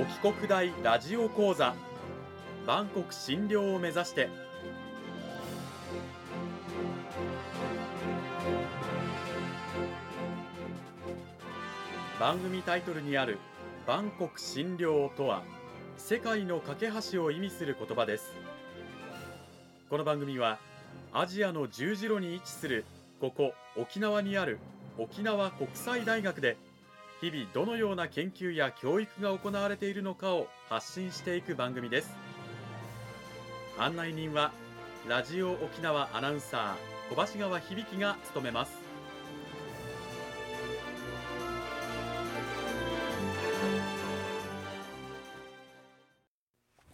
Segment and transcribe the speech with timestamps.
[0.00, 1.74] 沖国大ラジオ講座。
[2.66, 4.28] 万国診療を目指して。
[12.18, 13.38] 番組タイトルにある
[13.86, 15.42] 万国診療とは
[15.96, 18.36] 世界の架け橋を意味する言葉です。
[19.88, 20.58] この番組は
[21.12, 22.84] アジアの十字路に位置する
[23.20, 24.60] ここ沖縄にある
[24.96, 26.56] 沖縄国際大学で
[27.20, 32.14] 日々どのような研究や教育が行われているのかを発信していく番組です。
[33.76, 34.52] 案内人は
[35.08, 38.78] ラジオ沖縄アナウンサー小橋川響が務めます。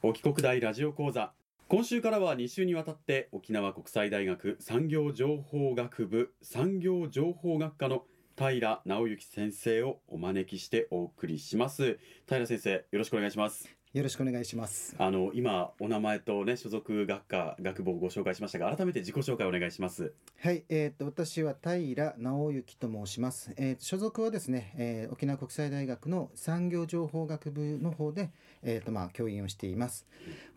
[0.02, 1.32] 沖国大ラジオ講座。
[1.68, 8.04] 今週からは2週にわたって沖縄国際大学産業情報学部産業情報学科の
[8.36, 11.98] 平直之先生をお招きしてお送りします。
[12.28, 13.68] 平先生よろしくお願いします。
[13.96, 14.94] よろしくお願いします。
[14.98, 20.12] あの今お名前とね所属学科学部をご紹介しましたが改めて自己紹介お願いします。
[20.38, 28.28] はいえー、っと私は平直之と申します、えー、所属はですね、えー、沖縄国際大学の産業情報学部の方で
[28.62, 30.06] えーとまあ、教員をしています。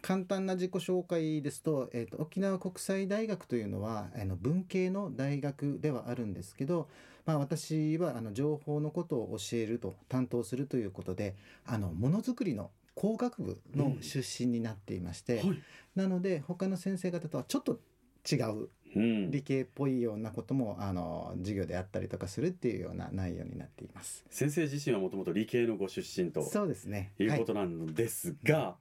[0.02, 6.90] 簡単な自己紹介ですと,、えーと、と沖縄国際大学というのはあの文系の大学ではあるんですけど、
[7.26, 15.62] まあ、私はあの情報のことを教えると担当するということであのものづくりの工学部の出身になっていまして、うんはい、
[15.96, 17.80] なので他の先生方とはちょっと
[18.30, 18.68] 違う
[19.32, 24.26] 理系っぽいようなことも、あの授業であったりとかするっていうような内容になっています。
[24.30, 27.14] 先生自身はもともと理系のご出身とそうですね。
[27.20, 28.76] いうことなんですが、はい、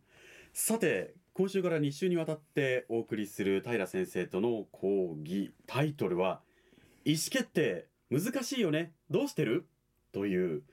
[0.52, 5.52] さて今週から2週にわたってお送りする平先生との講義。
[5.68, 6.40] タイトルは
[7.04, 8.94] 「意思決定難しいよね。
[9.10, 9.68] どうしてる?」
[10.10, 10.64] という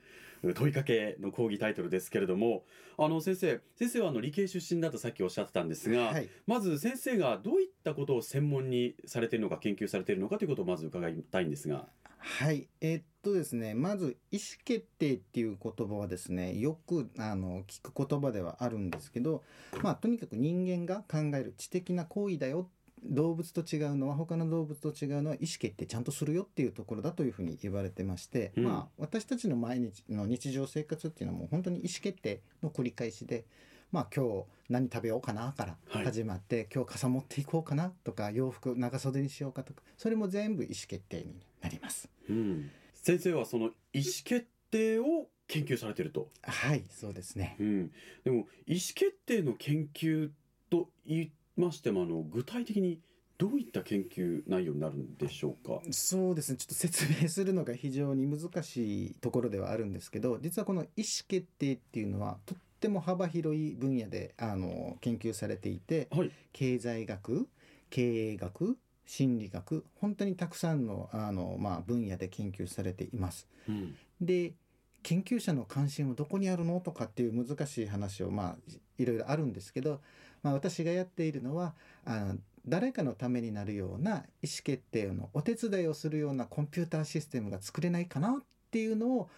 [0.53, 2.63] 問いかけの講義タイトルですけれども
[2.97, 11.87] あの先生先生はあの理系出身だとさっきおっしゃってたんですが、はい、まず先生がどういったことを専門にされているのか研究されているのかということをまず伺いたいんですが。
[12.17, 12.67] はい。
[12.81, 16.57] えー、っとですねまず意思決定っていう言葉はですね。
[16.57, 19.43] よくあの聞く言葉ではあるんですけど
[19.81, 22.69] まあとにかく人間が考える知的な行為だよ
[23.05, 33.45] 動物と違うのは他の動物と違うのは意思決定ちゃんとするよっていうところだというふうに言われてまして、うん、まあ私たちの毎日の日常生活っていうのはもう本当に意思決定の繰り返しで。
[33.91, 46.29] まあ、今日何食べようかなから始まって、はい、今日傘持っていこうかなとか洋服長袖にしようかとかそれも全部意思決定になります、うん、先生はその意思決定を研究されてると。
[46.41, 47.91] はいそうですね、うん、
[48.25, 50.29] でも意思決定の研究
[50.69, 52.99] と言ましてもあの具体的に
[53.37, 55.81] どういった研究内容になるんでしょうか？
[55.91, 56.57] そうですね。
[56.57, 67.49] ちょっと説明するのが非常に難しいところではあるんですけど実はこの意思決定っていうのはとっても幅広い分野であの研究されていて、はい、経済学
[67.89, 73.47] 経営学心理学本当にたくさんのあの、まあ、分野で研究されています。
[73.67, 74.53] うん、で
[75.03, 76.79] 研究者の関心はどこにあるの？
[76.79, 78.55] とかっていう難しい話をまあ
[78.97, 80.01] いろいろあるんですけど
[80.45, 81.73] まあ、私がやっているのは
[82.05, 82.35] あの
[82.67, 84.25] 誰かのためになるような意思
[84.63, 89.29] 決定のお手伝いをするようなコンピューターシステムが作れないかなっていうのを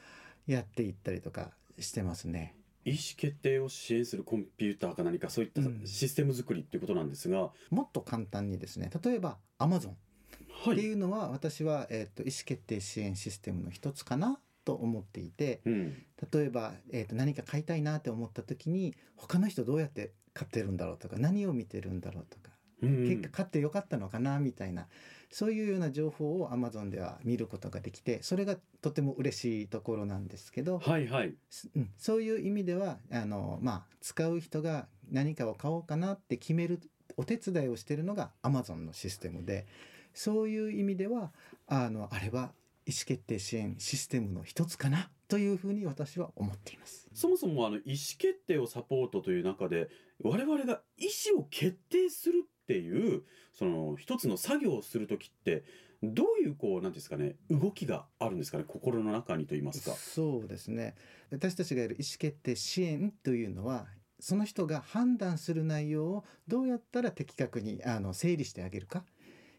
[0.47, 2.56] やっていったりとかしてますね。
[2.84, 8.89] 意思決定を支援するコンピューターか何かそういったシステム作りっていうことなんですが、うん、もっと簡単にですね。
[9.01, 24.86] 例えばアマゾンっていうのは私は、えーと、意思決定支援システムの一つかなと思っていて、うん、例えば、えーと何か買いたいなって思った時に他の人どうやって買ってるんだろうとか何を見てるんだろうとか、うん、結果買ってよかったのかなみたいな
[25.32, 31.34] そういうような情報を Amazon では見ることができてそれがとても嬉しいところなんですけど、はいはい。
[31.76, 36.80] うん、そういう意味ではあの、まあ、使う人が何かを買おうかなって決める
[37.18, 39.66] お手伝いをしてるのが Amazon のシステムで
[40.14, 41.31] そういう意味では
[41.68, 42.51] あのあれは
[42.86, 47.09] 意思決定支援システムの一つかなというふうに私は思っています。
[47.13, 49.89] そもそもあの意思決定をサポートという中で
[50.24, 55.63] 我々が意思を決定するっていうその一つの作業をする時って
[56.03, 59.95] どういうこうなんですかね動きがあるんですかね心の中にと言いますか。
[59.95, 60.95] そうですね。
[61.31, 63.88] 私たちがやる意思決定支援というのは
[64.19, 69.03] その人が判断する内容をどうやったら的確にあの整理してあげるかっ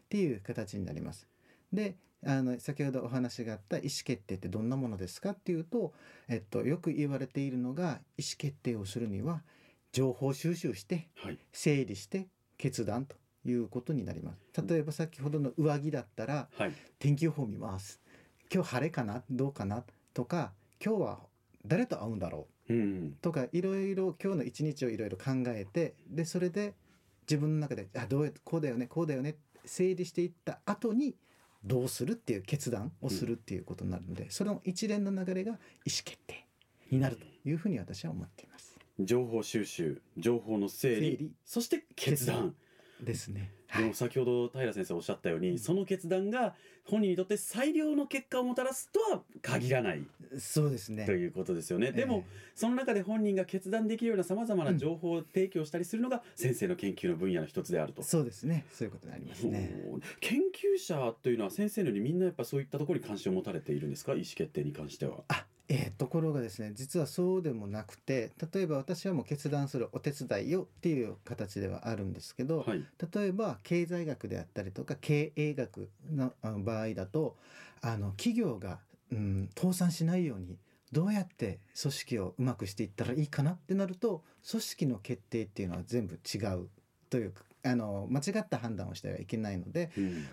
[0.09, 1.27] ていう形になります。
[1.71, 5.93] であの先ほどお話があった意思決定ってどんなものですかっていうと、
[6.27, 9.41] えっと、よく言われているのが意思決定をするには
[9.91, 11.07] 情報収集して、
[11.53, 12.27] 整理して
[12.57, 14.61] 決断ということになります。
[14.61, 18.01] 例えば先ほどの上着だったら、はい、天気予報見ます。
[18.53, 19.23] 今日晴れかな？
[19.29, 19.83] どうかな？
[20.13, 20.51] とか
[20.83, 21.19] 今日は
[21.65, 26.73] 誰と会うんだろう、うん、とかいろいろ今日の一日をいろいろ考えてでそれで
[27.21, 29.35] 自分の中であどうやこうだよねこうだよね
[29.65, 31.15] 整理していった後に
[31.63, 36.45] どうするっていう決断をするっていうことになるので、うん、その一連の流れが意思決定
[36.89, 38.77] になるというふうに私は思っています。
[38.99, 42.55] 情報収集情報の整理そして決断
[43.01, 43.53] ですね。
[43.77, 46.55] でも先ほど平先生おっしゃったように、はい、その決断が
[46.85, 50.01] 本人にとって最良の結果をもたらすとは限らない
[50.39, 51.91] そうですねということですよね。
[51.91, 52.23] でも、
[52.55, 58.01] その中で本人が決断できるようなさまざまな情報を提供したりするのが先生の研究の分野の一つであると。
[58.01, 59.71] そうですねそういうことになりますね。
[60.19, 64.13] 研究者というのは先生のようにみんなやっぱそういったところに関心を持たれているんですか？
[64.13, 65.17] 意思決定に関しては。
[65.27, 72.83] あえー、ところがですね実はそうでもなくて例えば私はもう決断するお手伝いよっていう形ではあるんですけど、はい、
[73.13, 77.37] 例えば経済学であったりとか経営学の場合だと
[77.81, 78.79] あの企業が、
[79.11, 80.57] うん、倒産しないように
[80.91, 86.67] どうやって組織をうまくしていったらいいかなってなると組織の決定っていうのは全部違う
[87.11, 87.33] という
[87.63, 90.27] あの間違った判断をしてはいけないので、うん、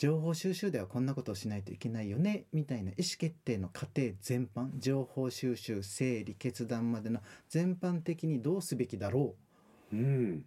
[0.00, 7.20] 情報収集ではこんなことをしないといけないよねみたいな意思決定の過程全般情報収集整理決断までの
[7.50, 9.34] 全般的にどうすべきだろ
[9.92, 10.44] う、うん、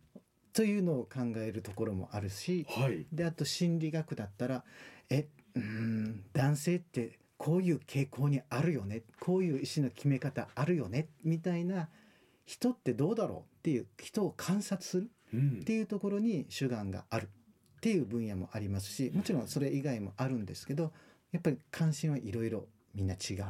[0.53, 4.63] というのを考えるところもあるし、はい、であと心理学だったら
[5.11, 9.03] えうん男性ってこういう傾向にあるよね。
[9.19, 11.09] こういう意思の決め方あるよね。
[11.23, 11.89] みたいな
[12.45, 17.29] 人ってどうだろうっていう人を観察するっていうところに主眼がある。
[17.83, 20.93] っていう分野もありますしもちろんそれ以外もあるんですけど
[21.33, 22.63] やっぱり関心はいろいろ
[22.95, 23.43] みんな違う。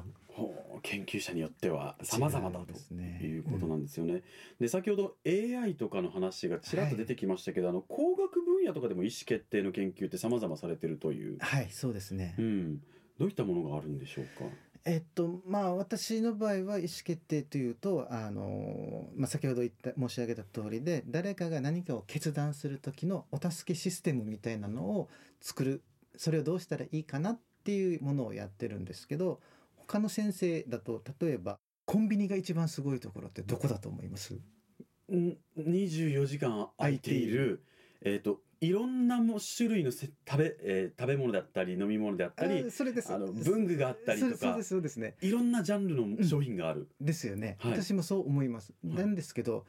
[0.81, 4.24] 研究者によっては様々だということなんですよね。
[4.59, 11.38] で先ほど AI とかの話がちらっと出てきましたけど、はい、あの工学分野とかでも意思決定の研究って様々されてるという。
[11.39, 12.33] はいそうですね。
[12.39, 12.77] うん。
[13.19, 14.45] どういったものがあるんでしょうか？
[14.85, 25.09] えっとまあ私の場合は意思決定というとあの、まあ、先ほど言った申し上げた通りで誰かが何かを決断する時のお助けシステムみたいなのを
[25.41, 25.83] 作る。
[26.15, 29.39] それをどうしたらいいかなっていうものをやってるんですけど
[29.75, 34.38] 他の先生だと例えばコンビニが一番すごいところってどこだと思います
[35.09, 37.63] ？24時間空いている、
[38.01, 43.13] えーといろんなも種類のせ食べ、えー、食べ物だったり飲み物であったりそれです。
[43.13, 45.15] あの文具があったりとかそうですね。
[45.21, 49.65] いろんなジャンルの商品がある、うん、ですよね、はい、私もそう思います、はい、なんですけど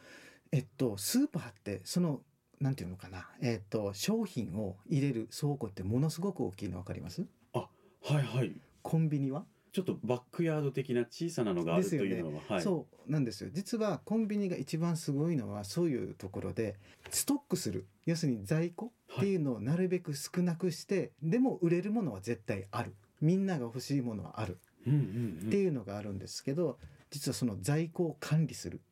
[0.52, 2.20] えっとスーパーってその
[2.60, 3.28] なんていうのかな。
[3.42, 7.26] えっと商品を入れる倉庫ってものすごく大きいの分かります？
[7.52, 7.68] あは
[8.12, 8.54] いはい。
[8.82, 9.44] コンビニは？
[9.74, 12.40] ちょっとバックヤード的な小さなのがあるというのは、ね。
[12.48, 13.50] はい、そうなんですよ。
[13.52, 16.76] 実はコンビニが一番すごいのはそういうところで
[17.10, 17.86] ストックする。
[18.06, 22.94] 要するに在庫っていうのをなるべく少なくして、はい、でも売れるものは絶対ある。
[23.20, 26.78] みんなが欲しいものはある、っていうのがあるんですけど
[27.10, 28.82] 実はその在庫を管理する、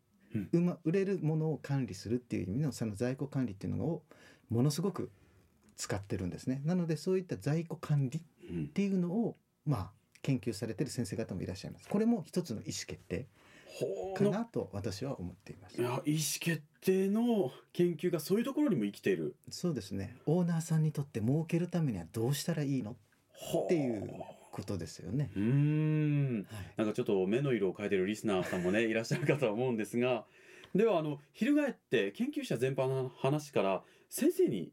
[0.52, 4.02] うん、ま売れるものを管理するっていう意味のその在庫管理っていうのを
[4.48, 5.10] ものすごく
[5.76, 6.62] 使ってるんですね。
[6.64, 9.36] なのでそういった在庫管理っていうのを、
[9.66, 9.90] まあ
[10.22, 11.88] 研究されてる先生方もいらっしゃいます。
[11.88, 13.26] これも一つの意思決定
[14.16, 15.80] かなと私は思っています。
[15.80, 19.36] いや意思決定の研究がそういうところにも生きている。
[19.50, 20.16] そうですね。
[20.26, 22.92] オーナーさんにとって儲けるためにはどうしたらいいの？
[22.92, 24.08] っていう
[24.52, 25.30] ことですよね。
[25.34, 30.26] うん、はい、なんかちょっと目の色を変えてるリスナーさんもね いらっしゃるかとは思うんですが。
[30.74, 34.72] ではあの翻って研究者全般の話から先生に、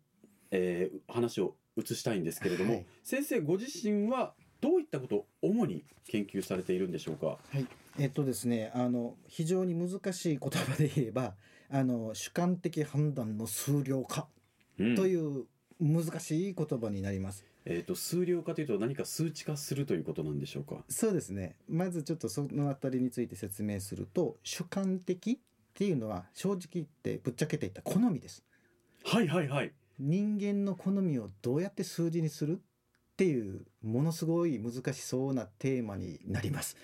[0.51, 7.27] えー、話を移したいんですけれども、はい、先生ご自身はどういったことを主に研究されているんでしょうか？
[7.27, 7.65] はい、
[7.97, 11.35] えっとですね、あの非常に難しい言葉で言えば、
[11.71, 14.27] あの主観的判断の数量化
[14.75, 15.45] という
[15.79, 17.45] 難しい言葉になります。
[17.65, 20.83] うん、えっ、と数量化というと何か数値化するということなんでしょうか？
[20.89, 21.55] そうですね。
[21.67, 25.37] まずちょっとそのあたりについて説明すると、主観的っ
[25.73, 28.43] ていうのは正直言ってぶっちゃけていった好みです。
[29.05, 29.71] はいはいはい。
[29.97, 32.61] 人間の好みをどうやって数字にする
[33.19, 36.77] っていうものすごい難しそうなテーマになります。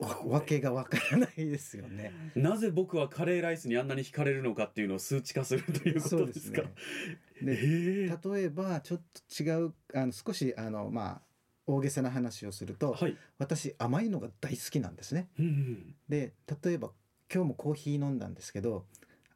[0.00, 2.12] わけがわからないですよね。
[2.34, 6.62] なぜ僕はカレーライスにあんなに惹かれるのかっていうのを数値化するということですか？
[7.40, 9.02] で、ね、例えばちょっ
[9.36, 11.22] と違うあの少しあのまあ
[11.68, 15.28] 大げさな話をすると、はい、私甘いのが大好きなんですね。
[15.38, 16.32] うんうん、で
[16.64, 16.90] 例えば
[17.32, 18.86] 今日もコーヒー飲んだんですけど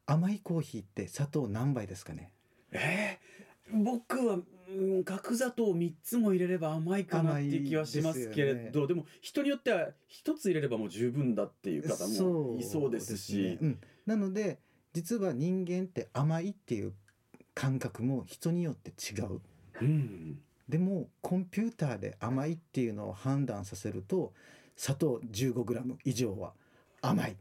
[0.05, 2.33] 甘いコーヒーって砂糖何杯ですかね？
[2.73, 13.37] えー、僕はうん角砂糖3つも入れれば甘いかなっていう気はしますけれどで,、ね、でも人によっては1つ入れればもう十分だっていう方もいそうですし。
[13.37, 14.59] ねうん、なので
[14.93, 16.93] 実は人間って甘いっていう
[17.53, 19.41] 感覚も人によって違う。
[19.81, 20.39] うん。
[20.67, 24.33] でもコンピューターで甘いっていうのを判断させると
[24.75, 26.53] 砂糖 15g 以上は
[27.01, 27.37] 甘い。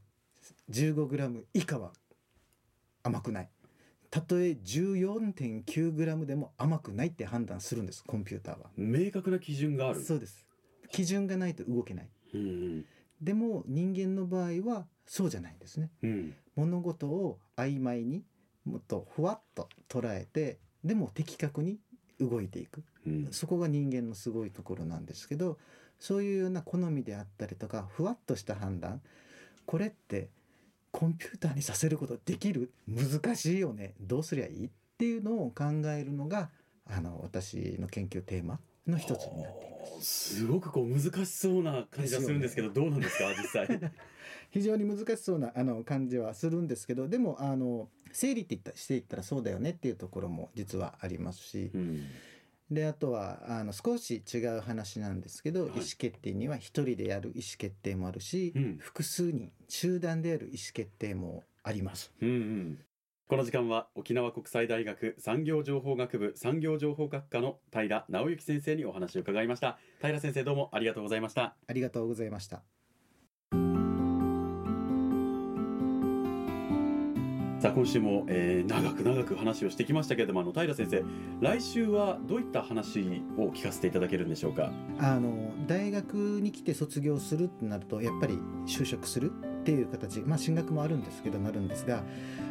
[0.71, 1.93] 15g 以下は
[3.03, 3.49] 甘くない
[4.15, 8.71] たとえ 14.9g でも甘くないって判断するんですコンピューターは。
[8.77, 10.01] 明確な基準がある。
[10.01, 10.47] そうです。
[10.93, 12.09] 基準がないと動けない。
[12.33, 12.85] うん。
[13.21, 15.91] でも人間の場合はそうじゃないんですね。
[16.05, 16.35] うん。
[16.55, 18.23] 物事を曖昧に
[18.65, 21.81] もっとふわっと捉えてでも的確に
[22.21, 22.85] 動いていく。
[23.09, 23.29] うん。
[23.33, 25.59] そこが人間のすごいところなんですけど
[25.99, 29.03] そういうような好みであったりとかふわっとした判断
[29.67, 30.31] これって
[30.97, 32.71] コンピューターにさせることできる？
[32.89, 33.95] 難しいよね。
[34.01, 34.67] どうすりゃいい？
[34.67, 36.51] っていうのを考えるのが
[36.89, 40.37] あの私の研究テーマの一つになっています。
[40.37, 43.31] すごくこう難しそうな感じがするんですけど、どうなんですか？
[43.37, 43.93] 実際。
[44.53, 52.05] 非常に難しそうなあの感じはするんですけどでもあの整理って言ったしていったらそうだよねっていうところも実はありますしうん
[52.71, 55.69] であとはあの少し違う話なんですけど、はい。
[55.71, 58.79] 意思決定には一人でやる意思決定もあるし、うん。
[58.81, 62.13] 複数人集団でやる意思決定もあります。
[62.21, 62.79] うんうん。
[63.27, 69.79] この時間は沖縄国際大学産業情報学部産業情報学科の平直之先生にお話を伺いました。
[70.01, 71.57] 平先生どうもありがとうございました。
[71.67, 72.63] ありがとうございました。
[77.65, 81.03] さあ今週も、えー長く長く話をしてきましたけれどもあの平先生
[81.41, 84.71] 来週はどういった話を聞かせていただけるんでしょうか？
[84.99, 92.03] あの大学に来て卒業するってなるとやっぱり就職するっていう形まあ進学もあるんですけどなるんですが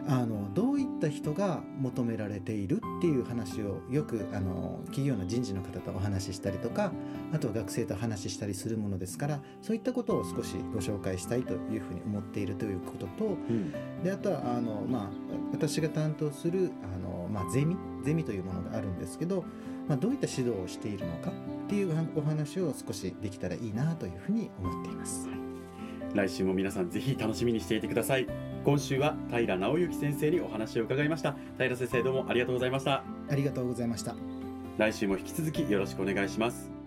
[0.07, 6.93] あのどういった人が求められているっていう話をよくあの企業の人事の方とお話ししたりとか
[7.33, 13.73] あとは学生と話ししたりするものですからそういったことを少しご紹介したいというふうに思っているということとうん。
[14.05, 15.09] であとはあの、まあ、
[15.51, 19.43] 私が担当するあの、まあ、ゼミゼミというものがあるんですけど、
[19.89, 21.33] まあ、どういった指導をしているのか
[21.65, 25.27] っていうお話を少しできたらいいなというふうに思っています。
[26.13, 31.35] 来週も皆さんぜひ楽しみにしていてください今週は平直之先生にお話を伺いました。
[31.57, 33.03] 平先生どうもありがとうございました。
[33.29, 34.15] ありがとうございました。
[34.77, 36.82] 来週も引き続きよろしくお願いします